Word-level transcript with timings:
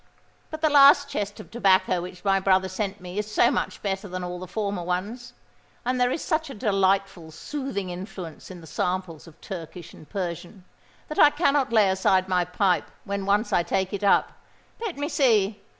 "But 0.49 0.61
the 0.61 0.69
last 0.71 1.09
chest 1.09 1.39
of 1.39 1.51
tobacco 1.51 2.01
which 2.01 2.25
my 2.25 2.39
brother 2.39 2.67
sent 2.67 2.99
me 3.01 3.19
is 3.19 3.31
so 3.31 3.51
much 3.51 3.83
better 3.83 4.07
than 4.07 4.23
all 4.23 4.39
the 4.39 4.47
former 4.47 4.81
ones; 4.81 5.33
and 5.85 6.01
there 6.01 6.09
is 6.09 6.23
such 6.23 6.49
a 6.49 6.55
delightful 6.55 7.29
soothing 7.29 7.91
influence 7.91 8.49
in 8.49 8.61
the 8.61 8.65
samples 8.65 9.27
of 9.27 9.39
Turkish 9.41 9.93
and 9.93 10.09
Persian, 10.09 10.65
that 11.07 11.19
I 11.19 11.29
cannot 11.29 11.71
lay 11.71 11.87
aside 11.87 12.27
my 12.27 12.43
pipe 12.43 12.89
when 13.03 13.27
once 13.27 13.53
I 13.53 13.61
take 13.61 13.93
it 13.93 14.03
up. 14.03 14.31
Let 14.79 14.97
me 14.97 15.07
see! 15.07 15.61